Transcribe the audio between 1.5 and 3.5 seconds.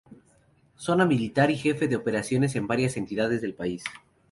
y jefe de operaciones en varias entidades